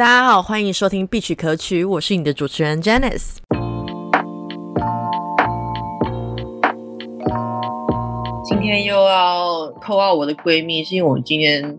[0.00, 3.36] 大家好，欢迎收听必曲可曲，我是你的主持人 Janice。
[8.42, 11.78] 今天又要扣到我的闺蜜，是因为我今天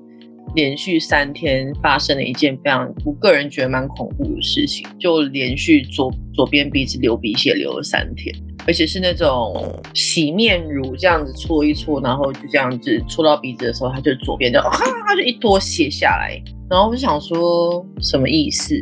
[0.53, 8.31] 连续三天发生了一件非常我个人觉得蛮恐怖的事情，就连续左左边鼻子流鼻血流了三天。
[8.67, 16.39] 而且是那种洗面乳这样子搓一搓，然后就这样子搓到鼻子的时候，它就左边就哈，它就一坨血下来。
[16.71, 18.73] 然后我就想说什么意思？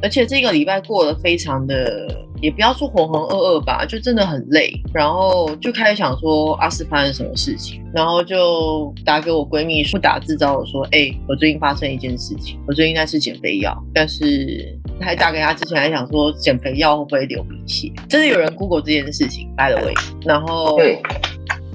[0.00, 2.06] 而且这个礼拜过得非常的，
[2.40, 4.72] 也不要说浑浑噩噩吧，就真的很累。
[4.92, 14.78] 然后就开始想说阿斯发生什么事情，然后就打给我闺蜜，不打自招的说，哎，我最近发生一件事情，我最近在吃减肥药，但是。
[15.00, 19.92] 还打给他之前还想说减肥药会不会流鼻血，真的有人 Google 这件事情，by the way，
[20.24, 21.02] 然后对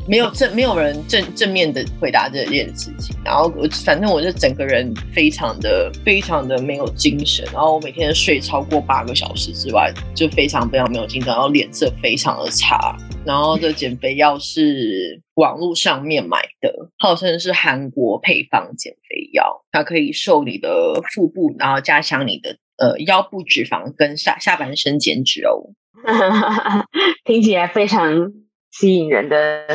[0.10, 22.58] 没有正没有人正正面的回答这件事情，然后我反正我就整个人非常的非常的没有精神，然后我每天睡超过八个小时之外，就非常非常没有精神，然后脸色非常的差，然后这减肥药是网络上面买的，号称是韩国配方减肥药，它可以瘦你的腹部，然后加强你的。
[22.80, 25.76] 呃，腰部脂肪跟下下半身减脂哦，
[27.28, 28.32] 听起来非常
[28.72, 29.66] 吸引人的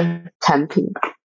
[0.41, 0.84] 产品。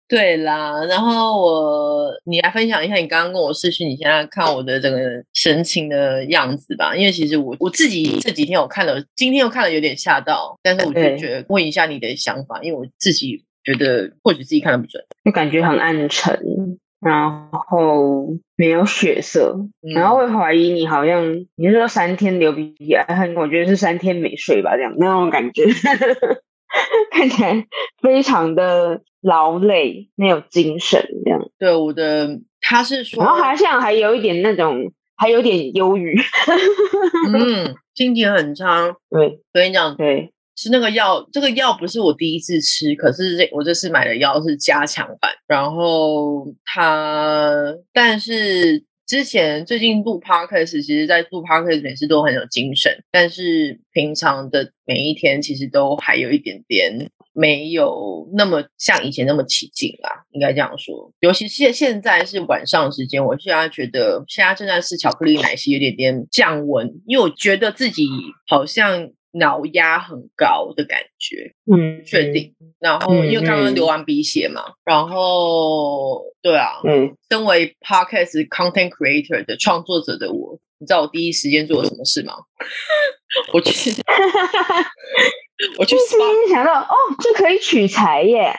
[0.08, 4.98] 对啦，然后我你来分享一下，你刚刚跟我视讯，你现在看我的整个
[5.34, 6.96] 神情的样子吧。
[6.96, 16.40] 因为其实我我自己这几天我看了，今天又看了有点吓到，但是我就觉得问一下你的想法，因为我自己觉得或许自己看的不准，就感觉很暗沉。
[17.00, 19.54] 然后没有血色，
[19.94, 22.96] 然后会怀疑你好像你是说三天流鼻涕，
[23.36, 25.66] 我觉得是三天没睡吧，这样那种感觉，
[27.10, 27.66] 看起来
[28.02, 31.40] 非常的劳累，没有精神这样。
[31.58, 36.18] 对，我的他是说，然后好像还有一点那种，还有点忧郁，
[37.32, 38.94] 嗯，心情很差。
[39.10, 40.32] 对，我跟你讲，对。
[40.60, 45.30] 是那个药，这个药不是我第一次吃，可是这我这次买的药是加强版。
[45.46, 47.48] 然后它，
[47.92, 61.10] 但是之前最近录 podcast，其实在录 podcast 每次都很有精神，但是平常的每一天其实都还有一点点没有那么像以前那么起劲啦，应该这样说。
[61.20, 68.04] 尤其是现在是晚上时间，我现在觉得现在正在吃巧克力奶昔有点点降温，因为我觉得自己
[68.46, 69.10] 好像。
[69.32, 72.54] 脑压很高的感觉，嗯，确定。
[72.78, 82.34] 然后因为刚刚流完鼻血嘛，然后对啊，嗯，身为 podcast content creator 的创作者的我，你知道我第一时间做了什么事吗？
[83.52, 83.90] 我去，
[85.78, 85.96] 我去，
[86.50, 88.54] 想到哦，这可以取材耶！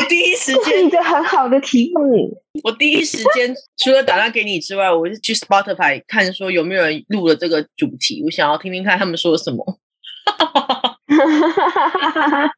[0.00, 2.42] 我第一时间一个很好的题目。
[2.64, 9.78] 我第一时间除了打电话给你之外，我是去 Spotify 看说有没有人录了这个主题，我想要听听看他们说什么。
[10.24, 12.50] 哈哈哈哈哈哈！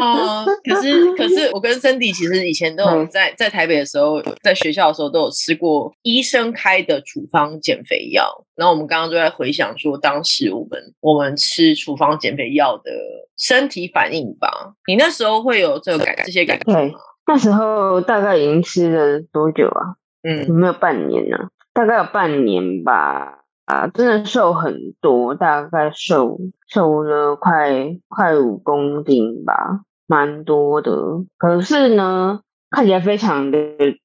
[0.00, 8.44] 啊，可是可是，我跟 Cindy 其实以前都有在在台北的时候，在学校的时候都有吃过医生开的处方减肥药。
[8.56, 12.90] 然后我们刚刚就在回想说，当时我们我们吃处方减肥药的
[13.36, 14.48] 身体反应吧。
[14.86, 16.90] 你那时候会有这个感这些感觉吗？
[17.26, 19.96] 那时候大概已经吃了多久啊？
[20.22, 21.36] 嗯，有没有半年呢？
[21.74, 23.40] 大概有半年吧。
[23.66, 26.38] 啊，真的瘦很多，大概瘦
[26.68, 30.92] 瘦了快快五公斤吧，蛮多的。
[31.36, 32.40] 可是呢，
[32.70, 33.58] 看起来非常的，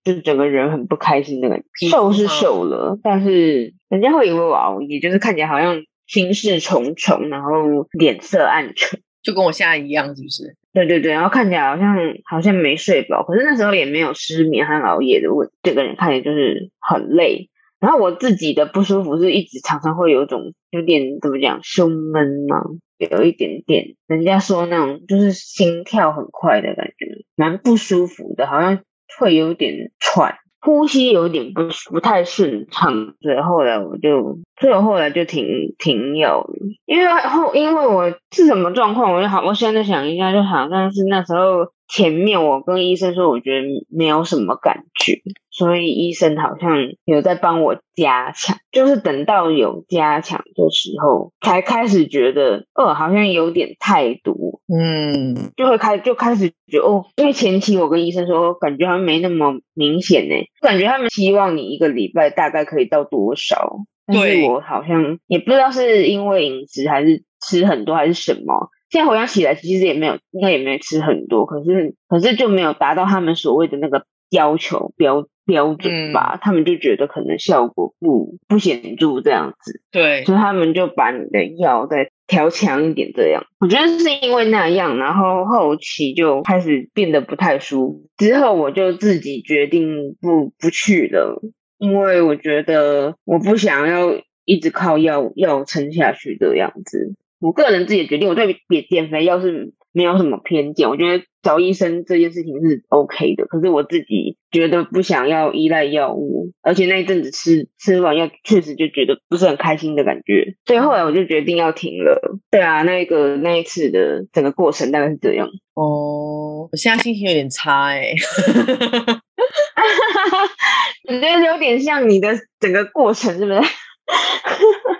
[0.03, 1.88] 就整个人很不开心的感觉。
[1.88, 7.51] 瘦是瘦了，但是人家会以为我熬夜，就是看起来好像心事重重，然后
[7.91, 10.55] 脸色暗沉，就跟我现在一样，是不是？
[10.73, 11.95] 对对对，然后看起来好像
[12.25, 17.50] 好像没睡饱，可是那时候也没有失眠和熬夜的问，这个人看起来就是很累。
[17.81, 22.62] 然后我自己的不舒服是一直常常会有种有点怎么讲胸闷嘛？
[23.09, 28.80] 有一点点，人家说那种就是心跳很快的感觉，蛮不舒服的，好像
[29.18, 32.94] 会有点喘，呼吸有点不不太顺畅。
[33.20, 36.53] 所以后来我就，所以后来就停停药了，
[36.85, 45.22] 因为后因为我是什么状况，我就好，我现在想一下，就好像是那时候前面我跟医生说，我觉得没有什么感觉。
[45.49, 54.34] 所以医生好像有在帮我加强，就是等到有加强的时候，才开始觉得，哦，好像有点太多，
[54.73, 63.76] 嗯，就会开就开始觉得，哦，因为前期我跟医生说，感觉好像没那么明显呢，感觉他们希望你一个礼拜大概可以到多少，
[64.08, 75.26] 但是我好像也不知道是因为饮食还是吃很多还是什么，现在回想起来，其实也没有，应该也没有吃很多，可是可是就没有达到他们所谓的那个要求标。
[75.43, 83.43] 标准吧，他们就觉得可能效果不不显著这样子，对，所以他们就把你的药再调强一点这样。
[83.59, 91.41] 我觉得是因为那样，然后后期就开始变得不太舒服，之后我就自己决定不不去了，
[91.79, 94.14] 因为我觉得我不想要
[94.46, 97.16] 一直靠药药撑下去的样子。
[97.41, 100.88] 我个人自己决定，我对减减肥药是没有什么偏见。
[100.88, 112.22] 我觉得找医生这件事情是 OK 的，可是我自己觉得不想要依赖药物，而且那一阵子吃吃完药，确实就觉得不是很开心的感觉，所以后来我就决定要停了。
[112.52, 115.49] 对啊，那个那一次的整个过程大概是这样。
[115.73, 118.14] 哦，我现在心情有点差哎，
[121.09, 122.29] 我觉得有点像你的
[122.59, 123.59] 整个过程，是不是？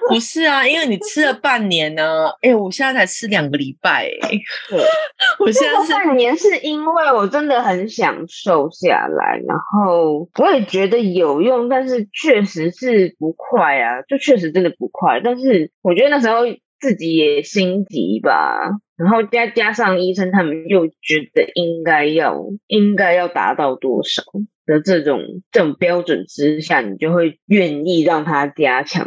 [0.10, 2.28] 不是啊，因为你吃了半年呢。
[2.42, 4.10] 哎，我现在才吃两个礼拜。
[4.22, 4.30] 哎，
[5.40, 15.22] 我现在是半年，是因为我真的很想瘦下来，然后我也觉得有用，但是确实是不快啊，就确实真的不快。
[15.24, 16.40] 但是我觉得那时候
[16.80, 18.60] 自己也心急吧，
[18.98, 22.36] 然后加加上医生他们又觉得应该要
[22.68, 24.24] 应该要达到多少。
[24.72, 25.20] 的这种
[25.52, 29.06] 这种标准之下，你就会愿意让它加强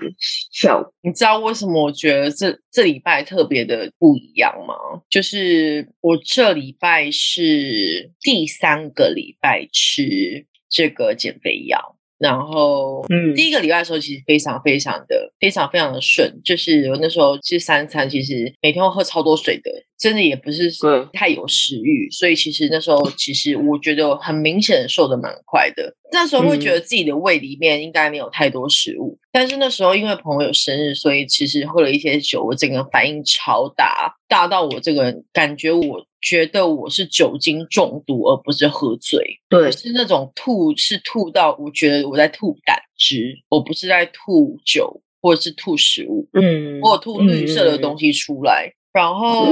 [0.52, 0.92] 效果。
[1.02, 4.74] 你知道为什么我觉得这这礼拜特别的不一样吗？
[5.08, 11.93] 就是我这礼拜是第三个礼拜吃这个减肥药。
[12.18, 20.70] 然后，嗯，第一个礼拜的时候，其实非常非常的非常非常的顺，就是我那时候吃三餐，其实每天会喝超多水的，真的也不是
[21.12, 25.94] 太有食欲，所以其实那时候其实我觉得很明显瘦的蛮快的。
[26.12, 36.06] 那时候会觉得自己的胃里面应该没有太多食物，但是那时候因为朋友生日，所以其实喝了一些酒，我整个反应超大，大到我这个人感觉我。
[36.24, 39.38] 觉得我是酒精中毒，而不是喝醉。
[39.50, 46.26] 对，是那种吐，是吐到我觉得我在吐胆汁，我不是在吐酒或者是吐食物。
[46.32, 49.46] 嗯，我吐绿色的东西出来，然后。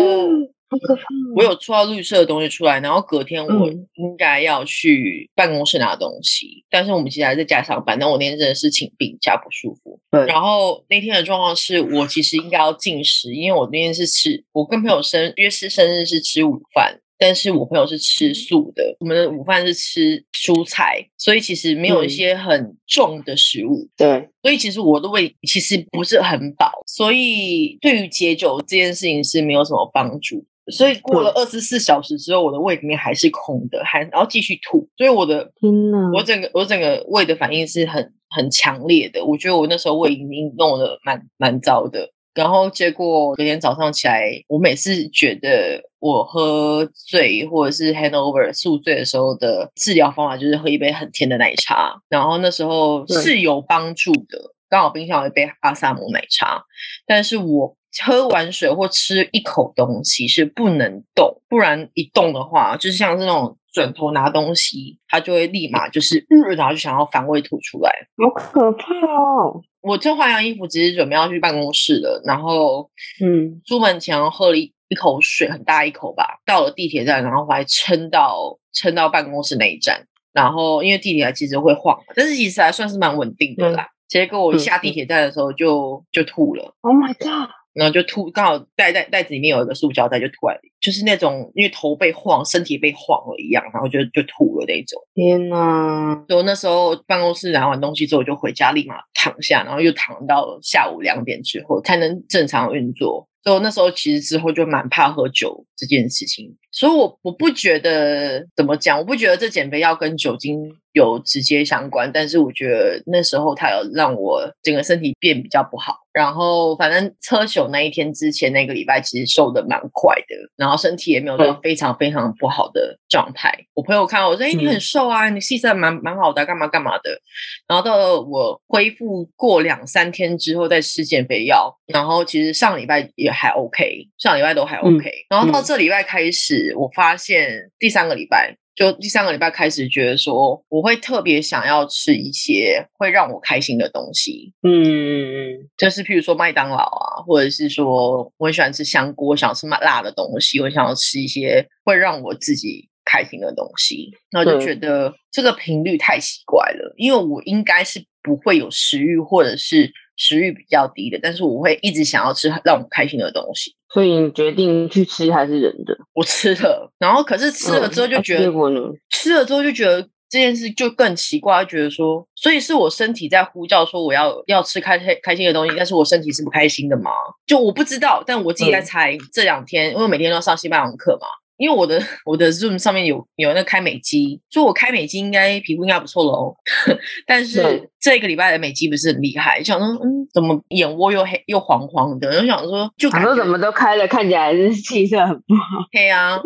[1.35, 7.99] 我有出到绿色的东西出来，然后隔天我应该要去办公室拿东西，但是我们其实还在家上班。
[7.99, 10.01] 但我那天真的是请病假不舒服。
[10.11, 23.89] 对，然后那天的状况是我其实应该要进食，因为我那天是吃，我跟朋友生约是生日是吃午饭，但是我朋友是吃素的，我们的午饭是吃蔬菜，所以其实没有一些很重的食物。
[23.97, 30.45] 对，所以其实我的胃其实不是很饱，所以对于解酒这件事情是没有什么帮助。
[30.71, 34.89] 所以过了二十四小时之后，我的胃里面还是空的，还然后继续吐。
[34.97, 39.25] 所以我的天呐，我整个我整个胃的反应是很很强烈的。
[39.25, 42.09] 我觉得我那时候胃已经弄得蛮蛮糟的。
[42.33, 52.01] 然后结果隔天早上起来，我每次觉得我喝醉或者是 hangover 宿醉的时候的治疗方法就是喝一杯很甜的奶茶。
[52.09, 56.63] 然后那时候是有帮助的，刚好冰箱有一杯阿萨姆奶茶，
[57.05, 57.77] 但是我。
[58.05, 69.61] 喝完水或吃一口东西是不能动，不然一动的话，就是像是那种转头拿东西，它就会立马就是，然后就想要反胃吐出来，好可怕哦！
[69.83, 72.89] 我正换完衣服，只是准备要去办公室了，然后
[73.23, 83.89] 嗯，出门前喝了一一口水，很大一口吧，到了地铁站，然后我还撑到撑到办公室那一站，然后因为地铁其实会晃，但是其实还算是蛮稳定的啦。
[84.09, 87.51] 结果我下地铁站的时候就就吐了，Oh my god！
[87.75, 95.01] 然后就吐，刚好袋袋袋子里面有一个塑胶袋，就吐来，就是那种因为头被晃，身体被晃了一样，然后就就吐了那种。
[95.15, 96.25] 天呐！
[96.29, 103.29] 所以我那时候办公室拿完东西之后，就回家立马躺下，然后又躺到下午两点之后才能正常运作。
[103.43, 106.57] 所以那时候其实之后就蛮怕喝酒这件事情。
[106.73, 110.59] 所以我我不觉得怎么讲，我不觉得这减肥药跟酒精。
[110.93, 115.97] 有直接相关，但是我觉得那时候它有让我整个身体变比较不好。
[116.13, 123.51] 然后反正车手那一天之前那个礼拜其实瘦的蛮快的，然后身体也没有到非常非常不好的状态。
[123.73, 127.19] 我朋友看到我说：“哎，你很瘦啊，你气色蛮蛮好的，干嘛干嘛的。”
[127.67, 135.11] 然后到了我恢复过两三天之后再吃减肥药，然后其实上礼拜也还 OK，上礼拜都还 OK。
[135.31, 138.57] 然后到这礼拜开始，我发现第三个礼拜。
[138.75, 163.75] 就第三个礼拜开始，觉得说我会特别想要吃一些会让我开心的东西，嗯，就是譬如说麦当劳啊，或者是说我很喜欢吃香锅，想吃辣的东西，我想要吃一些会让我自己开心的东西，然后就觉得这个频率太奇怪了，因为我应该是不会有食欲，或者是食欲比较低的，但是我会一直想要吃让我开心的东西。
[163.93, 165.97] 所以你决定去吃还是忍着？
[166.15, 168.81] 我吃了，然后可是吃了之后就觉得，结果呢？
[169.11, 170.01] 吃了之后就觉得
[170.31, 177.11] 这件事就更奇怪，觉得说，所以是我身体在呼叫说我要要吃开开开心的东西，但是我身体是不开心的吗？
[177.47, 179.17] 就我不知道，但我自己在猜。
[179.31, 181.27] 这两天因为每天都要上西班牙文课嘛。
[181.63, 186.53] 因为我的我的 Zoom 上面有有那开美肌，所以我开美肌应该皮肤应该不错了哦。
[187.25, 192.29] 但是这个礼拜的美肌不是很厉害，想说嗯，怎么眼窝又黑又黄黄的？
[192.41, 195.87] 我想说就感觉怎么都开了，看起来是气色很不好。
[195.93, 196.41] 黑啊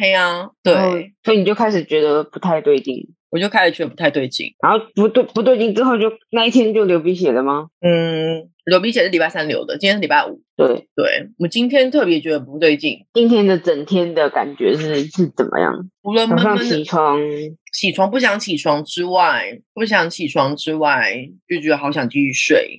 [0.00, 3.08] 黑啊， 对，所以你就开始觉得不太对劲。
[3.32, 7.68] 我就开始觉得不太对劲，然后不对不对劲之后，就那一天就流鼻血了吗？
[7.80, 10.42] 嗯，流鼻血是礼拜三流的，今天是礼拜五。
[10.54, 13.06] 对对，我今天特别觉得不对劲。
[13.14, 15.72] 今天的整天的感觉是是怎么样？
[16.02, 17.18] 除了早上起床
[17.72, 21.14] 起床不想起床之外，不想起床之外，
[21.48, 22.78] 就觉得好想继续睡，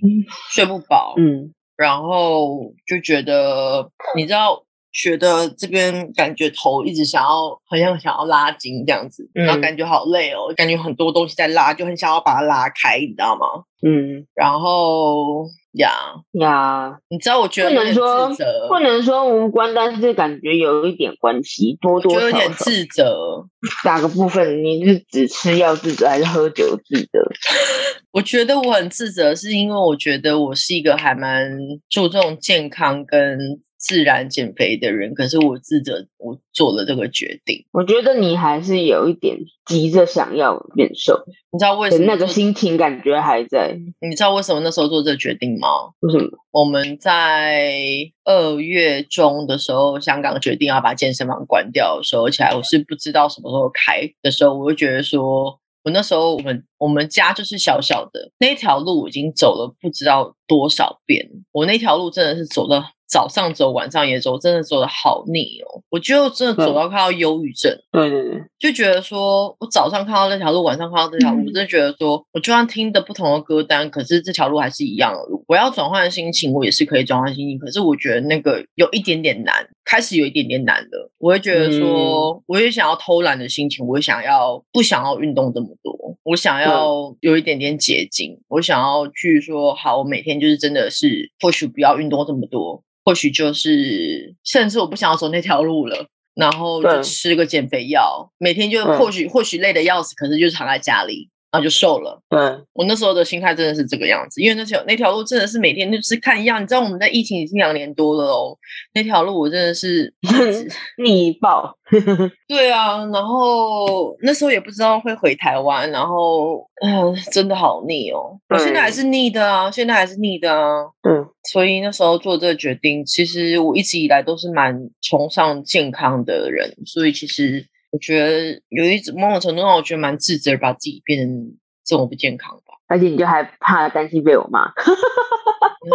[0.52, 1.16] 睡不饱。
[1.18, 4.64] 嗯，然后就觉得你知道。
[4.94, 13.64] 觉得这边感觉头一直想要，好像想要拉筋这样子，然后感觉好累哦，感觉很多东西在拉，就很想要把它拉开，你知道吗？
[13.86, 15.92] 嗯，然后呀
[16.40, 18.30] 呀，你知道我觉得不能说
[18.70, 23.46] 不能说无关，但是感觉有一点关系，多多有点自责。
[23.84, 24.64] 哪个部分？
[24.64, 27.20] 你是只吃药自责，还是喝酒自责？
[28.14, 31.50] 我觉得我很自责，是因为我觉得我是一个还蛮
[31.90, 33.60] 注重健康跟。
[33.84, 37.66] 自然减肥的人，可是我自责，我做了这个决定。
[37.74, 42.06] 我觉得你还是有一点急着想要变瘦，你知道为什么？
[42.06, 43.78] 那个心情感觉还在。
[44.00, 45.68] 你知道为什么那时候做这个决定吗？
[46.00, 46.30] 为什么？
[46.52, 47.76] 我们在
[48.24, 62.82] 二月中的时候，香港决定要把健身房关掉的时候，起来我是不知道什么时候开的时候，我就觉得说，我那时候我们我们家就是小小的那条路已经走了不知道多少遍，我那条路真的是走的。
[63.14, 65.84] 早上走，晚上也走，真的走的好腻哦！
[65.92, 67.72] 我就真的走到快要忧郁症。
[67.92, 75.44] 对对对，就觉得说我早上看到那条路，晚上看到这条路，我真的觉得说，我就算听的不同的歌单，可是这条路还是一样的路。
[75.48, 79.54] 我要转换心情，我也是可以转换心情，可是我觉得那个有一点点难，
[79.86, 81.12] 开始有一点点难了。
[81.18, 92.84] 我会觉得说，我也想要偷懒的心情，我想要不想要运动这么多，我想要有一点点捷径，我想要去说，好，我每天就是真的是或许不要运动这么多。
[93.06, 101.30] 或许就是，甚至我不想要走那条路了，然后就吃个减肥药，每天就或许或许累的要死，可是就是躺在家里。
[101.54, 102.20] 然后就瘦了。
[102.28, 102.40] 对
[102.74, 106.60] 我那时候的心态真的是这个样子，因为那条那条路真的是每天就是看一样。
[106.60, 108.58] 你知道我们在疫情已经两年多了哦，
[108.96, 110.12] 那条路我真的是
[110.98, 111.78] 逆爆。
[112.48, 118.36] 对啊，然后那时候也不知道会回台湾，然后嗯，真的好腻哦。
[118.50, 120.82] 我现在还是腻的啊，现在还是腻的啊。
[121.08, 127.68] 嗯，所以那时候做这个决定，其实我一直以来都是蛮崇尚健康的人，所以其实。
[127.94, 132.63] 我觉得有一种某种程度上，我觉得蛮自责，把自己变成这么不健康。
[132.94, 134.66] 而且你就还怕担心被我骂。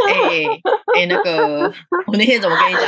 [0.08, 0.44] 哎
[0.96, 1.72] 哎，那个，
[2.06, 2.82] 我那天怎么跟你讲？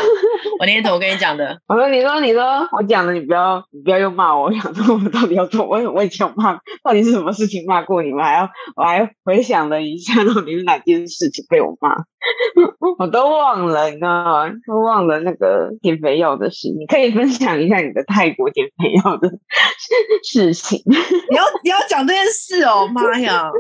[0.59, 1.57] 我那天怎么跟你讲的？
[1.69, 4.47] 我说，你说，你说，我讲了，你不要，你不要又骂我。
[4.47, 5.65] 我想说，我到底要做？
[5.65, 8.25] 我我以前有骂，到底是什么事情骂过你们？
[8.25, 11.95] 还要我还回想了一下，到底是哪件事情被我骂？
[12.99, 14.51] 我都忘了，你知道吗？
[14.67, 16.69] 都忘了那个减肥药的事。
[16.79, 19.31] 你可以分享一下你的泰国减肥药的
[20.23, 20.83] 事情。
[20.87, 23.51] 你要你要讲这件事哦，妈呀！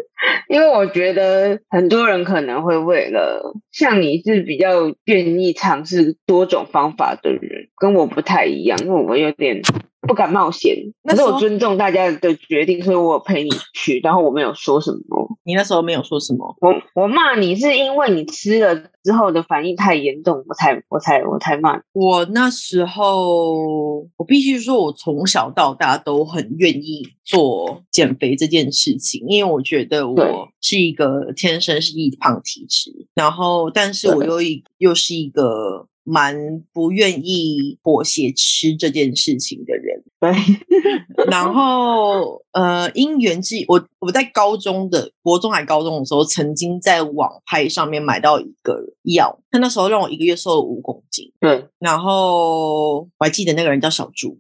[0.49, 9.63] 因为我觉得很多人可能会为了像你是比较愿意尝试多种方法的人，跟我不太一样，因为我有点。
[10.09, 15.29] 不敢冒险，可是我尊重大家的决定，所以我陪你去，然后我没有说什么。
[15.45, 16.57] 你那时候没有说什么？
[16.61, 21.81] 我我骂你是因为你吃了之后的反应太严重，我才我才我才骂。
[21.93, 35.89] 我那时候我必须说，我从小到大都很愿意做减肥这件事情，因为我觉得我是一个天生是易胖体质，然后但是我又一又是一个。
[36.11, 36.35] 蛮
[36.73, 40.35] 不愿意妥协吃这件事情的人，对。
[41.31, 48.75] 然后呃，因缘际，我我在高中的国中还高中的时候，曾经在网拍上面买到一个
[49.05, 51.31] 药，他那时候让我一个月瘦了五公斤。
[51.41, 51.67] 对。
[51.79, 54.37] 然后我还记得那个人叫小猪，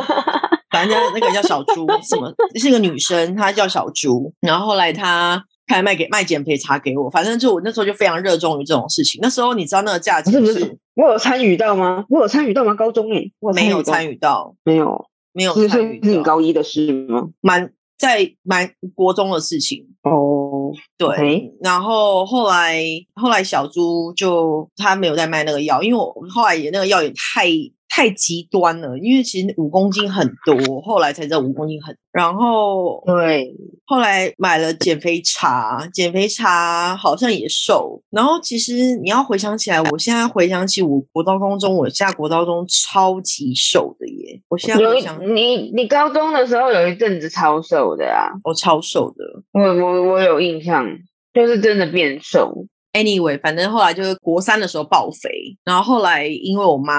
[0.70, 4.32] 反正那个叫小猪，什么是一个女生，她叫小猪。
[4.40, 5.44] 然后后来她。
[5.72, 9.20] 还卖给卖减肥茶给我，反正就我那时候就非常热衷于这种事情。
[9.22, 10.78] 那时候你知道那个价钱是不是？
[10.94, 12.04] 我有参与到吗？
[12.08, 12.74] 我有参与到吗？
[12.74, 13.24] 高中哎，
[13.54, 16.02] 没有参与到，没有没有参与。
[16.02, 17.28] 是你高一的事吗？
[17.40, 20.72] 蛮在蛮国中的事情哦。
[20.96, 22.82] 对，然后后来
[23.14, 27.46] 后来小猪就他没有在卖那个药，因为我后来也那个药也太。
[27.94, 31.94] 太极端了，因为其实五公斤很多，后来才知道五公斤很。
[32.10, 38.02] 然后对，后来买了减肥茶，减肥茶好像也瘦。
[38.10, 44.40] 然后其实你要回想起来，我现在回想起我国高中中，我下国高中超级瘦的耶。
[44.48, 49.24] 我现在回想，你你高中的时候有一阵子超瘦的啊，我超瘦的。
[49.52, 50.86] 我我我有印象，
[51.34, 52.66] 就是真的变瘦。
[52.92, 56.94] Anyway，反正后来就是国三的时候爆肥，然后后来因为我妈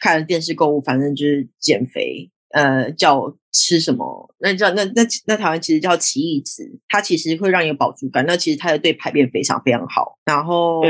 [0.00, 10.16] 看了电视购物，反正就是减肥，呃，叫我吃什么，那叫那那那台湾其实叫奇异子，它其实会让你有饱足感，那其实它的对排便非常非常好。
[10.24, 10.80] 然后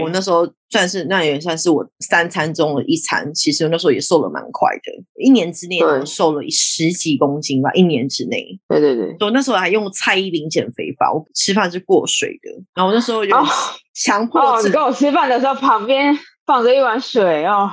[0.00, 8.60] 我那时候算是那也算是我三餐中的一餐，其实我那时候也瘦了蛮快的，一年之内我瘦了十几公斤吧，一年之内。
[8.68, 13.46] 对对对，我那时候还用蔡依林减肥法，我吃饭是过水的，然后我那时候有哦
[13.94, 17.70] 强迫哦，症你跟我吃饭的时候旁边放着一碗水哦，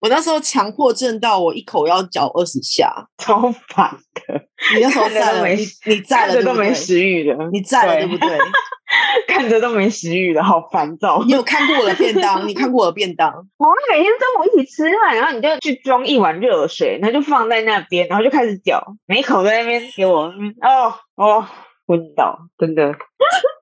[0.00, 2.92] 我那时候强迫症到我一口要嚼二十下。
[3.18, 4.34] 超烦的，
[4.74, 6.72] 你那时候在了，你你在了，都没？
[6.74, 8.38] 食欲了，你在了，对对不对？
[9.28, 11.22] 看着都没食欲了，好烦躁。
[11.24, 12.46] 你有看过我的便当？
[12.48, 13.30] 你看过我的便当？
[13.58, 21.46] 我们每天中午一起吃饭，然后你就去装一碗热水，然后就放在那边，然后就开始搅，每一口在那边给我，哦哦，
[21.86, 22.92] 昏倒，真的。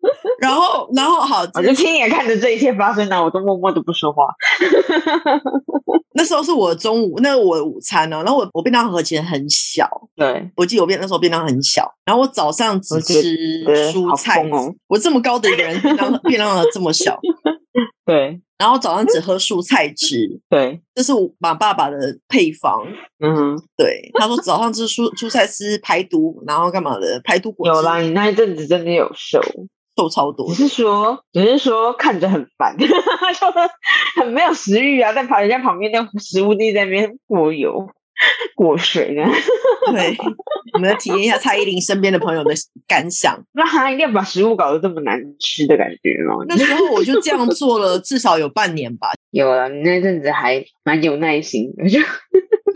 [0.41, 4.27] 然后，然后好，我就亲眼看着这一切发生，然后我都默默的不说话。
[6.15, 14.75] 那时候是我中午，那是我的午餐呢、然后我我便当盒其实很小，对，我记得我便那时候便当很小，然后我早上只吃蔬菜疯哦。
[14.89, 17.21] 我这么高的一个人，便当便当盒这么小，
[18.05, 22.83] 对然后早上只喝蔬菜汁，对，这是我马爸爸的配方。
[23.21, 29.41] 嗯哼，对，他说早上吃蔬蔬菜汁排毒，然后干嘛的排毒果汁有啦，你那一阵子真的有瘦，
[29.99, 30.55] 瘦超多只。
[30.55, 32.95] 是说，只是说看着很烦， 就是
[34.21, 37.89] 很没有食欲啊，在旁人家旁边那食物地在那边过油
[38.55, 39.23] 过水呢。
[39.93, 40.17] 对，
[40.75, 42.53] 我们来体验一下蔡依林身边的朋友的
[42.87, 43.43] 感想。
[43.53, 46.45] 那他一定要把食物搞得这么难吃的感觉吗？
[46.49, 49.09] 那时候我就这样做了至少有半年吧。
[49.31, 51.99] 有了，你那阵子还蛮有耐心的，就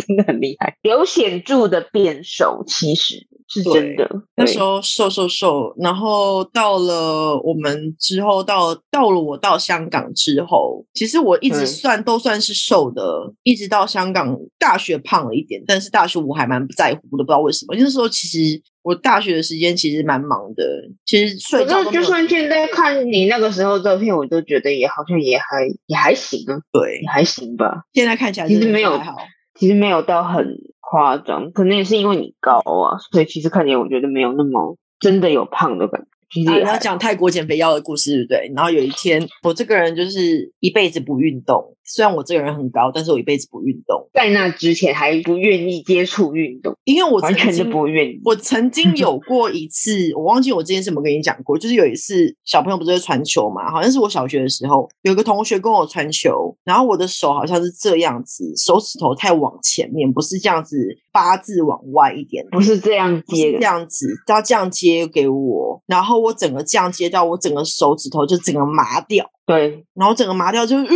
[0.07, 4.09] 真的很厉害，有显著的变瘦，其实是真的。
[4.37, 13.03] 那时候瘦瘦瘦，然后到了我们之后，到到了我到香港之后，其实我一直算都算是瘦的，
[13.43, 17.75] 一直到香港大学胖了一点，但是大学我还蛮不在乎的，不知道为什么。
[17.77, 18.38] 那时候其实
[18.83, 20.65] 我大学的时间其实蛮忙的，
[21.05, 27.83] 其实睡觉就算现在看你那个时候照片，我都觉得也好像也还也还行啊，对也，还行吧。
[27.93, 29.17] 现在看起来其实没有好。
[29.55, 30.43] 其实没有到很
[30.92, 36.09] 夸张，可能也是因为你高啊，所以其实看起来我觉得没有那么真的有胖的感觉。
[36.33, 38.53] 其实啊，你要讲泰国减肥药的故事，对不对？
[38.55, 41.77] 然后有一天，我这个人就是一辈子不运动。
[41.85, 48.21] 虽然我这个人很高，但是我一辈子不运动，在那之前还不愿意接触运动，因为我曾完全就不愿意。
[48.25, 69.29] 我曾经有过一次，我忘记我之前怎么跟你讲过，就是有一次小朋友不是会传球嘛，好像是我小学的时候，有个同学跟我传球，然后我的手好像是这样子，手指头太往前面，不是这样子八字往外一点，不是这样不是这，样子，他这样接给我，然后我整个这样接到我整个手指头就整个麻掉。
[69.45, 70.87] 对，然后整个麻掉就，呃，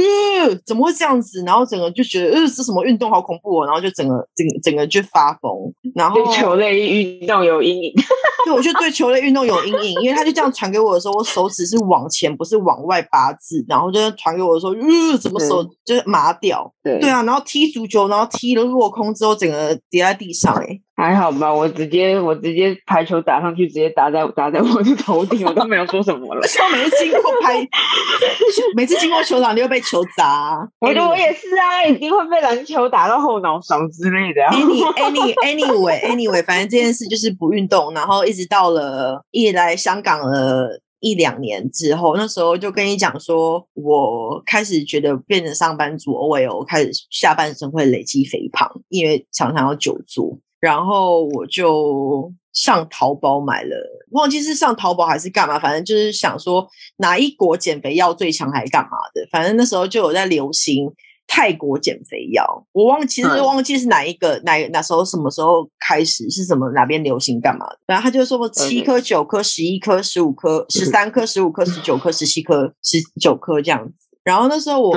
[0.64, 1.42] 怎么会这样子？
[1.44, 3.66] 然后整个就觉得，呃，这什么运动好恐怖哦！
[3.66, 5.50] 然后就整个整整个就发疯，
[5.96, 7.92] 然后对球类运动有阴影。
[8.46, 16.72] 对我就对球类运动有阴影，因为他就这样传给我的时候，我手指是往前，不是往外八字，然后就传给我的时候，呃，怎么手就是麻掉？
[16.84, 26.40] 对对啊，然后踢足球，然后踢了落空之后，整个跌在地上、欸，还好吧，我直接我直接排球打上去，直接打在打在我的头顶， 我都没有说什么了。
[26.40, 27.68] 我每次经过拍，
[28.74, 34.50] 每次经过球场就会被球砸啊、我觉得我也是啊，一定会被篮球打到后脑勺之类的、啊。
[34.56, 53.76] any any anyway anyway，反正这件事就是不运动，然后一直到了一来香港了一两年之后，那时候就跟你讲说，我开始觉得变成上班族，OL 开始下半身会累积肥胖，因为常常要久坐，然后我就上淘宝买了，
[54.10, 56.66] 忘记是上淘宝还是干嘛，反正就是想说
[56.98, 60.92] 哪一国减肥药最强还是干嘛的，反正那时候就有在流行。
[61.28, 73.92] 泰国减肥药，我忘其实嗯忘记是哪一个哪哪时候什么时候开始是什么哪边流行干嘛的，然后他就说七颗、九颗、十一颗、十五颗、十三颗、十五颗、十九颗、十七颗、十九颗这样子。
[74.22, 74.96] 然后那时候我，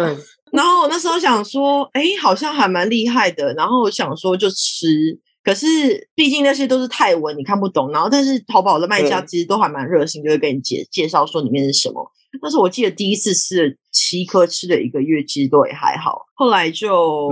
[0.52, 3.52] 然后我那时候想说，哎，好像还蛮厉害的。
[3.56, 7.92] 然后我想说就吃，可是毕竟那些都是泰文，你看不懂。
[7.92, 12.12] 然后但是淘宝的卖家其实都还蛮热心，就会跟你介介绍说里面是什么。
[12.42, 16.20] 但是我记得第一次吃了七颗吃了一个月，其实都也还好。
[16.36, 17.30] 后来就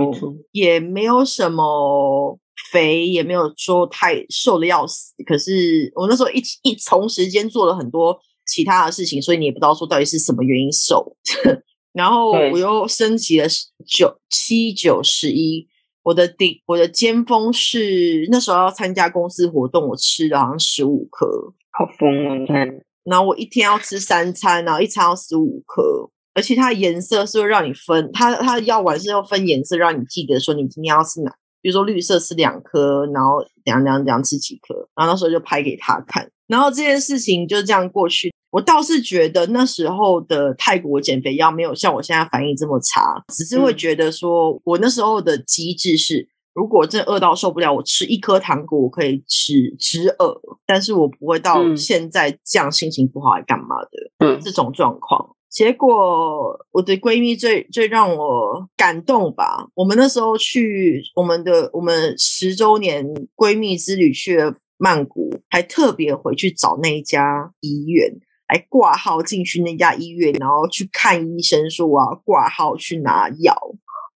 [0.50, 2.36] 也没有什么
[2.72, 5.14] 肥，也没有说太瘦的要死。
[5.24, 11.16] 可是我那时候一一从时间做了很多其他的事情，所以你也不知道说到底是什么原因瘦。
[11.94, 13.46] 然后我又升级了
[13.86, 15.66] 九七九十一，
[16.08, 21.26] 我的顶我的尖峰是那时候要参加公司活动，我吃了好像十五颗，
[21.70, 22.34] 好疯哦！
[22.34, 22.66] 你看，
[23.04, 38.32] 然后我一天要吃三餐，然后一餐要十五颗，而且它的颜色是会让你分，它它的药丸是要分颜色，让你记得说你今天要吃哪，比如说绿色吃两颗，然后怎样怎样怎样吃几颗，然后那时候就拍给他看，然后这件事情就这样过去。
[38.50, 53.90] 我倒是觉得那时候的泰国减肥药没有像我现在反应这么差，只是会嗯觉得说我那时候的机制是，如果真的饿到受不了，我吃一颗糖果我可以止止饿，但是我不会到嗯现在这样心情不好来干嘛的。
[54.26, 55.34] 嗯，这种状况。
[55.50, 68.12] 结果我的闺蜜最最让我感动吧，我们那时候去我们的我们十周年闺蜜之旅去了曼谷，还特别回去找那一家医院。
[68.48, 73.56] 来挂号进去那家医院，然后去看医生，说我要挂号去拿药。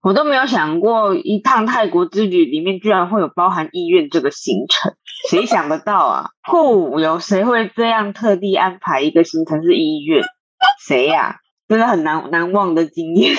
[0.03, 4.95] 我都没有想过一趟泰国之旅里面居然会有包含医院这个行程，
[5.31, 6.31] 谁想得到啊？
[6.51, 10.25] 酷，有谁会这样特地安排一个行程是医院？
[10.85, 11.37] 谁呀、
[11.69, 13.37] 真的很难难忘的经验。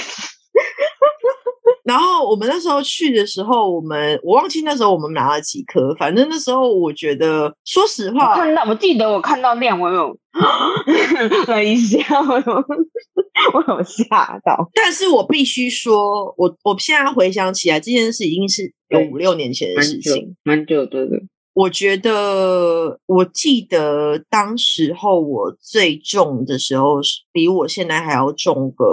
[1.83, 10.17] 然后我们那时候去的时候，我们我忘记那时候我们拿了几颗，反正那时候我觉得，说实我话，看到，我记得我看到量，我有
[11.47, 12.53] 了一下，我有
[13.53, 14.69] 我有吓到。
[14.73, 21.21] 但是我必须说，我我现在回想起来，这件事已经是有五六年前的事情。，蛮久的了。
[21.53, 28.85] 我觉得，我记得当时候我最重的时候，是比我现在还要重个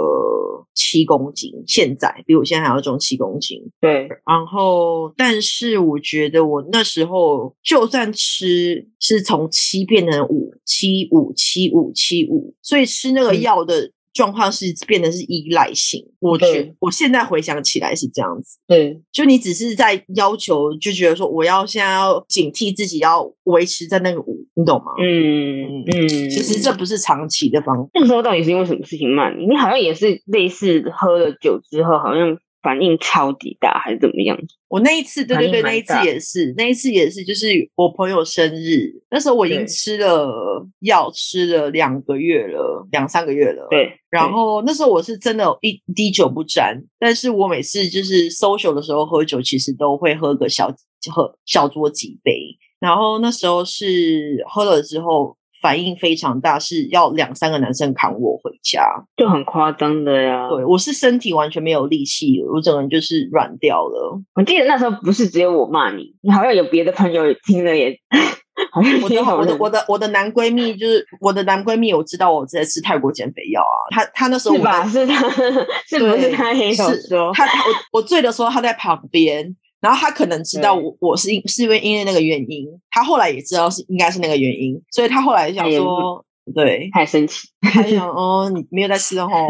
[0.75, 1.51] 七公斤。
[1.65, 3.59] 现在比我现在还要重七公斤。
[3.79, 16.05] 对，然后，但是我觉得我那时候就算吃是从七变成五，七五七五七五，所以吃那个嗯药的状况是变得是依赖性。
[16.19, 24.91] 我觉我现在回想起来是这样子，对，就你只是在要求，就觉得说我要现在要警惕自己要维持在那个五，你懂吗？
[24.99, 27.89] 嗯嗯，其实这不是长期的方法。
[27.93, 29.35] 那时候到底是因为什么事情慢？
[29.37, 34.37] 你好像也是类似喝了酒之后，好像反应超级大，还是怎么样？
[34.67, 50.67] 我那一次，对反对对，那一次也是，那一次也是，就是我朋友生日，那时候我已经吃了药，吃了两个月了，两三个月了。，对，然后那时候我是真的一滴酒不沾，但是我每次就是 social 的时候喝酒，其实都会喝个小
[51.13, 52.57] 喝小酌几杯。
[52.79, 58.83] 然后那时候是喝了之后反应非常大，是要两三个男生扛我回家。
[59.15, 60.49] 就很夸张的呀。
[60.49, 64.19] 对我是身体完全没有力气了，我整个人就是软掉了。
[64.35, 67.95] 我记得那时候不是只有我骂你，你好像有别的朋友也听了也，
[68.71, 73.77] 好像我的我的我的我的男闺蜜就是我的男闺蜜，我知道我在吃泰国减肥药啊。
[73.91, 74.85] 他他那时候我是吧？
[74.87, 75.29] 是他，
[75.87, 77.31] 是不是他也有说？
[77.33, 87.49] 他他我我醉的时候他在旁边，然后他可能知道我我是因是因为因为那个原因，他后来也知道是应该是那个原因，所以他后来想说，对，太生气。
[87.61, 89.47] 他就想哦，你没有在吃的吼，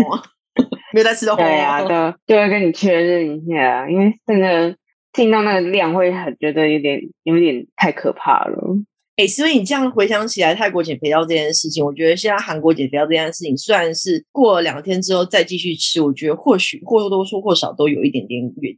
[0.94, 1.88] 没有在吃的 吼，对啊，都
[2.26, 4.76] 就会跟你确认一下，因为真的
[5.12, 8.78] 听到那个量会很觉得有点有点太可怕了。
[9.17, 18.76] 哎、所以你这样回想起来，泰国减肥药这件事情，我觉得现在韩国减肥药这件事情，虽然是过了两天之后再继续吃，我觉得或许或多说或少都有一点点原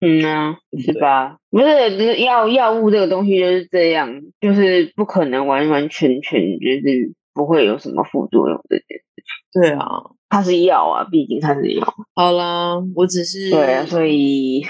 [0.00, 1.36] 嗯啊，是对吧？
[1.50, 9.04] 不是，就是药药物这个东西就是这样，就是不可能完完全全就是不会有什么副作用这件事。
[9.52, 9.86] 对啊，
[10.28, 11.94] 它是药啊，毕竟它是药。
[12.14, 14.62] 好啦，我只是对啊，所以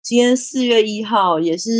[0.00, 1.70] 今天四月一号也是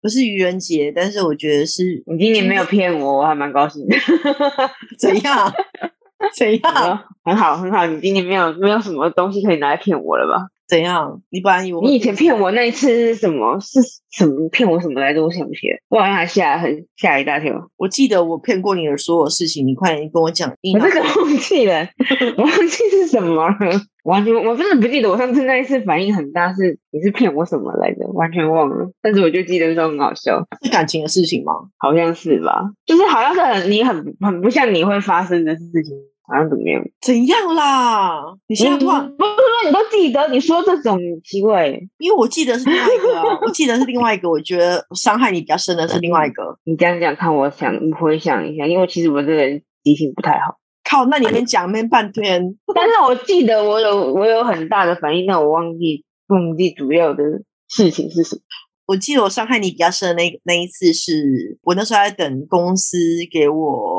[0.00, 3.96] 不是愚人节，但是我觉得是你今年没有骗我，我还蛮高兴的。
[4.98, 5.52] 怎样
[6.36, 10.48] 怎样很好，很好，你今年没有没有什么东西可以拿来骗我了吧？
[10.68, 11.22] 怎样？
[11.30, 13.58] 你本来以为我你以前骗我那一次是什么？
[13.60, 15.22] 是什么骗我什么来着？
[15.24, 17.70] 我想不起来，我好像还吓很吓一大跳。
[17.76, 20.52] 我记得我骗过你的所有事情，你快点跟我讲。
[20.60, 21.88] 你我这个忘记了，
[22.36, 23.56] 我忘记是什么了，
[24.04, 28.90] 完全我真的不记得我上次那一次反应很大是你是骗我什么来着，完全忘了。
[29.00, 31.52] 但是我就记得说很好笑，是感情的事情吗？
[31.78, 32.70] 好像是吧？
[32.84, 35.96] 就是好像是很你很很不像你会发生的事情，
[36.28, 36.84] 好像怎么样？
[37.00, 38.22] 怎样啦？
[38.48, 46.58] 你现在突然，嗯不是说你都记得，你说这种奇怪，因为我记得是另外一个啊， 我记得是另外一个，我觉得伤害你比较深的是另外一个。
[46.64, 50.58] 你这样讲看，我想回想一下，因为其实我这个人记性不太好。
[50.84, 57.22] 靠，那你们讲面半天，但是我记得我有我有很大的反应，但我忘记忘记主要的
[57.68, 58.42] 事情是什么。
[58.86, 62.96] 我记得我伤害你比较深的那那一次是，我那时候在等公司
[63.30, 63.97] 给我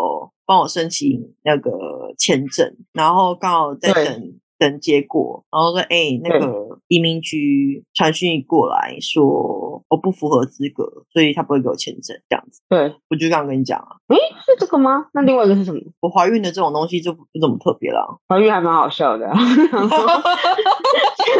[0.49, 1.69] 帮我申请那个
[2.17, 12.63] 签证，然后刚好在等等结果，然后说哎、那对个移民局传讯过来说我不符合资格，所以他不会给我签证，这样子。
[12.67, 13.97] 对，我就刚刚跟你讲啊，
[14.43, 15.05] 是这个吗？
[15.13, 15.79] 那另外一个是什么？
[15.99, 18.03] 我怀孕的这种东西就不不怎么特别啦。
[18.27, 21.35] 怀孕还蛮好笑的、啊，想说就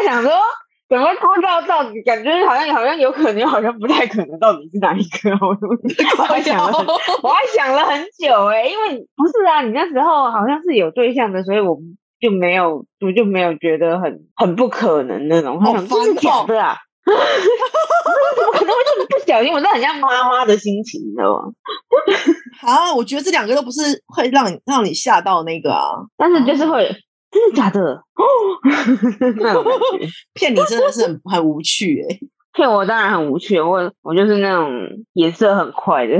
[0.00, 0.30] 在想说。
[0.88, 5.30] 怎么不知道到底感觉好像好像有可能，又好像不太可能，到底是哪一个？
[5.44, 5.48] 我
[6.22, 6.86] 我还想了很，
[7.22, 11.76] 我还想了很久哎、因为不是啊，你那时候好像是有对象的，所以我
[12.20, 15.56] 就没有，我就没有觉得很很不可能那种。
[15.58, 15.74] 哦
[16.20, 16.76] 假的啊？
[17.06, 19.52] 怎么可能会这么不小心？
[19.52, 21.52] 我那很像妈妈的心情，你知道吗？
[22.62, 25.82] 啊，我觉得这两个都不是会让你让你吓到那个啊，
[26.16, 26.88] 但是就是会，
[27.36, 27.80] 真的假的？
[27.80, 28.24] 哦，
[29.36, 30.08] 那种感觉。
[30.34, 32.18] 骗你真的是很 很无趣哎、
[32.54, 34.70] 骗我当然很无趣，我我就是那种
[35.12, 36.14] 颜色很快的。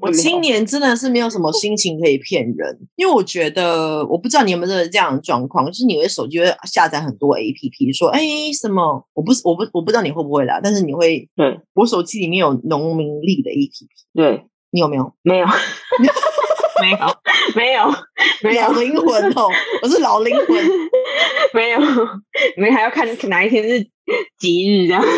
[0.00, 8.20] 我今年真的是没有什么心情可以骗人，因为我觉得我不知道你有没有这样的状况，就是你的手机会下载很多 A P P，说哎
[8.52, 15.14] 什么，我不是我不我不知道你会不会啦，但是你会，对我手机里面有农民力的 A P P，对，你有没有？
[15.22, 15.46] 没有，
[16.82, 16.98] 没有，
[17.54, 17.90] 没有，
[18.42, 19.48] 没有老，灵魂哦，
[19.82, 20.46] 我是老灵魂，
[21.52, 21.78] 没有，
[22.56, 23.82] 你们还要看哪一天是
[24.38, 25.02] 吉日这样。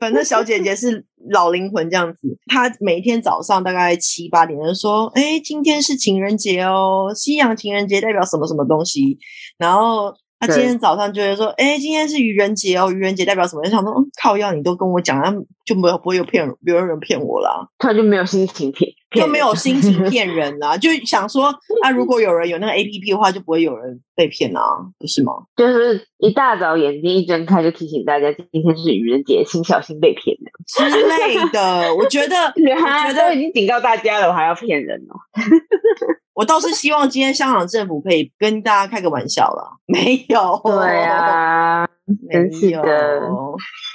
[0.00, 9.16] 反正小姐姐是老灵魂这样子，她每天早上大概七八点就说：“哎，今天是情人节哦，西洋情人节代表什么什么东西。”
[9.58, 15.32] 然后她今天早上就会说：“哎，今天是愚人节哦，愚人节代表什么？”就想说，嗯靠要你都跟我讲，那
[15.64, 21.46] 就没有不会有骗没有人骗我啦，他就没有心情骗，就没有心情 骗人啦，就想说
[21.82, 24.60] 啊，如果有人有那个 A P P 的话，就不会有人被骗啊，
[24.98, 25.32] 不是吗？
[25.56, 30.50] 就是一大早眼睛一睁开就提醒大家，今天是愚人节，请小心被骗的。
[30.66, 32.36] 之类的，我觉得，
[32.74, 35.14] 我哈觉得都已经警告大家了，我还要骗人哦？
[36.34, 41.86] 我倒是希望今天香港政府可以跟大家开个玩笑啦，没有，对啊，
[42.26, 43.20] 没有，的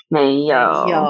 [0.10, 1.02] 没有，没有，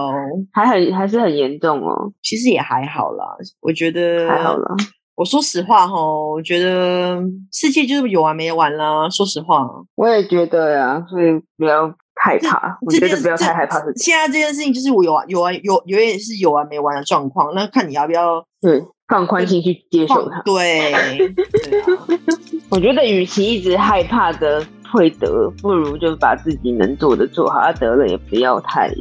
[0.52, 3.26] 还很还是很严重哦，其实也还好啦，
[3.62, 4.76] 我觉得还好啦。
[5.16, 7.20] 我说实话哈，我觉得
[7.52, 9.10] 世界就是有完没完啦。
[9.10, 20.36] 说实话，我也觉得呀，所以不要害怕，我觉得不要太害怕是现在这件事情就是我有完有完有有点是有完没完的状况，那看你要不要对，放宽心去接受它。
[20.36, 21.88] 放对对啊，
[22.70, 28.92] 我觉得与其一直害怕的会得，不如就把自己能做的做好，啊得了也不要太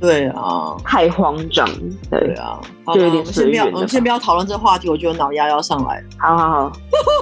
[0.00, 1.66] 对啊，太慌张。
[2.10, 2.60] 对，对啊。
[2.84, 6.02] 好就有啦我们先不要，点随缘的我们先不要讨论这个话题，我觉得脑压要上来。
[6.18, 6.72] 好好好，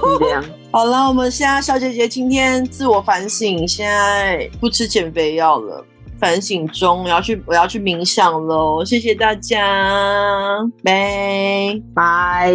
[0.03, 0.43] 就 这样。
[0.71, 5.83] 好了，我们现在小姐姐今天自我反省，现在不吃减肥药了，
[6.19, 11.81] 反省中，我要去我要去冥想喽，谢谢大家，拜。
[11.93, 12.53] 拜。